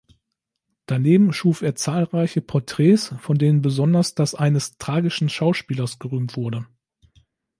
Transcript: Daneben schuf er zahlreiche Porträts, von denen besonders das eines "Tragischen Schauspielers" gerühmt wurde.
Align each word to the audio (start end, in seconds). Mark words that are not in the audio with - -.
Daneben 0.87 1.31
schuf 1.31 1.61
er 1.61 1.75
zahlreiche 1.75 2.41
Porträts, 2.41 3.13
von 3.19 3.37
denen 3.37 3.61
besonders 3.61 4.15
das 4.15 4.33
eines 4.33 4.79
"Tragischen 4.79 5.29
Schauspielers" 5.29 5.99
gerühmt 5.99 6.35
wurde. 6.35 6.65